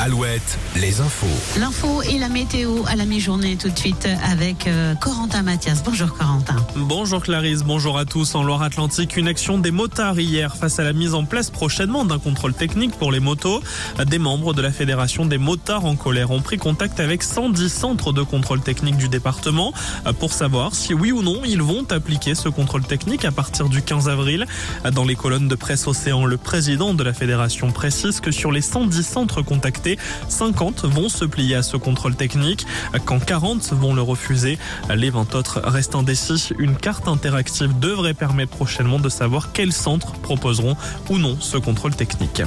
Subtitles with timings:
[0.00, 1.26] Alouette, les infos.
[1.58, 5.82] L'info et la météo à la mi-journée tout de suite avec euh, Corentin Mathias.
[5.84, 6.56] Bonjour Corentin.
[6.74, 8.34] Bonjour Clarisse, bonjour à tous.
[8.34, 12.18] En Loire-Atlantique, une action des motards hier face à la mise en place prochainement d'un
[12.18, 13.60] contrôle technique pour les motos.
[14.06, 18.14] Des membres de la Fédération des motards en colère ont pris contact avec 110 centres
[18.14, 19.74] de contrôle technique du département
[20.18, 23.82] pour savoir si oui ou non ils vont appliquer ce contrôle technique à partir du
[23.82, 24.46] 15 avril.
[24.94, 28.62] Dans les colonnes de presse Océan, le président de la fédération précise que sur les
[28.62, 29.90] 110 centres contactés,
[30.28, 32.66] 50 vont se plier à ce contrôle technique,
[33.04, 34.58] quand 40 vont le refuser.
[34.94, 36.50] Les 20 autres restent indécis.
[36.58, 40.76] Une carte interactive devrait permettre prochainement de savoir quels centres proposeront
[41.08, 42.42] ou non ce contrôle technique.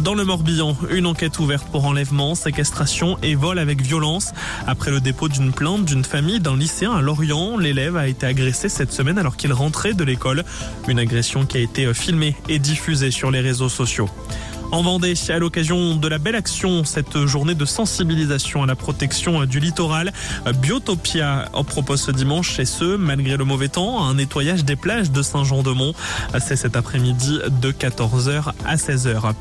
[0.00, 4.32] Dans le Morbihan, une enquête ouverte pour enlèvement, séquestration et vol avec violence.
[4.66, 8.68] Après le dépôt d'une plainte d'une famille d'un lycéen à Lorient, l'élève a été agressé
[8.68, 10.44] cette semaine alors qu'il rentrait de l'école.
[10.88, 14.10] Une agression qui a été filmée et diffusée sur les réseaux sociaux.
[14.72, 19.44] En Vendée, à l'occasion de la belle action, cette journée de sensibilisation à la protection
[19.44, 20.12] du littoral,
[20.60, 25.10] Biotopia en propose ce dimanche chez ce, malgré le mauvais temps, un nettoyage des plages
[25.12, 25.94] de Saint-Jean-de-Mont.
[26.40, 29.32] C'est cet après-midi de 14h à 16h.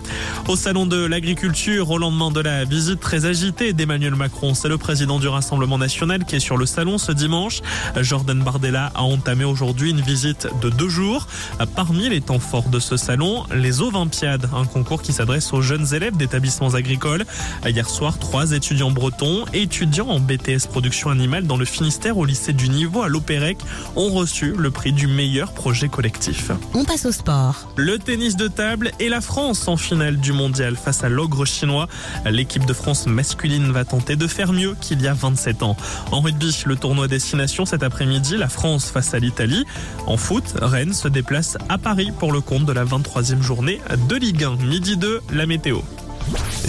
[0.48, 4.78] Au salon de l'agriculture, au lendemain de la visite très agitée d'Emmanuel Macron, c'est le
[4.78, 7.62] président du Rassemblement national qui est sur le salon ce dimanche.
[8.00, 11.28] Jordan Bardella a entamé aujourd'hui une visite de deux jours.
[11.76, 15.94] Parmi les temps forts de ce salon, les Olympiades, un concours qui s'adresse aux jeunes
[15.94, 17.26] élèves d'établissements agricoles.
[17.66, 22.52] Hier soir, trois étudiants bretons, étudiants en BTS production animale dans le Finistère au lycée
[22.52, 23.58] du Niveau à l'Opérec,
[23.96, 26.52] ont reçu le prix du meilleur projet collectif.
[26.74, 27.72] On passe au sport.
[27.78, 31.88] Le tennis de table et la France en finale du mondial face à l'ogre chinois.
[32.26, 35.78] L'équipe de France masculine va tenter de faire mieux qu'il y a 27 ans.
[36.12, 39.66] En rugby, le tournoi destination cet après-midi, la France face à l'Italie.
[40.08, 43.80] En foot, Rennes se déplace à Paris pour le compte de la 23e journée
[44.10, 44.56] de Ligue 1.
[44.66, 45.80] Midi 2, la météo.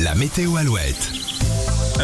[0.01, 1.13] La météo Alouette.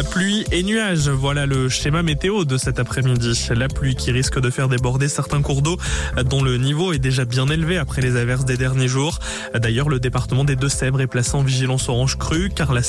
[0.09, 3.47] Pluie et nuages, voilà le schéma météo de cet après-midi.
[3.55, 5.77] La pluie qui risque de faire déborder certains cours d'eau
[6.25, 9.19] dont le niveau est déjà bien élevé après les averses des derniers jours.
[9.53, 12.81] D'ailleurs, le département des Deux-Sèvres est placé en vigilance orange crue car la